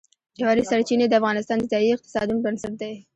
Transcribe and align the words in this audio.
ژورې 0.39 0.63
سرچینې 0.69 1.05
د 1.09 1.13
افغانستان 1.19 1.57
د 1.61 1.65
ځایي 1.71 1.89
اقتصادونو 1.93 2.43
بنسټ 2.45 2.73
دی. 2.81 2.93